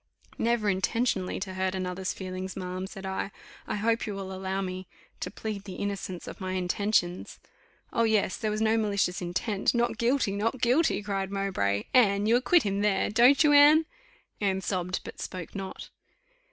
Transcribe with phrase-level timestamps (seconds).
[0.39, 3.29] "Never intentionally to hurt another's feelings, ma'am," said I;
[3.67, 4.87] "I hope you will allow me
[5.19, 7.37] to plead the innocence of my intentions."
[7.93, 8.35] "Oh, yes!
[8.35, 11.83] there was no malicious intent: Not guilty Not guilty!" cried Mowbray.
[11.93, 13.85] "Anne, you acquit him there, don't you, Anne?"
[14.41, 15.91] Anne sobbed, but spoke not.